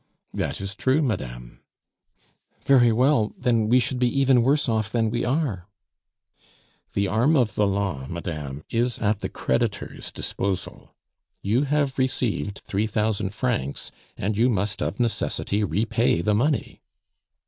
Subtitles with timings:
[0.33, 1.59] "That is true, madame."
[2.65, 5.67] "Very well, then we should be even worse off than we are."
[6.93, 10.95] "The arm of the law, madame, is at the creditor's disposal.
[11.43, 16.81] You have received three thousand francs, and you must of necessity repay the money."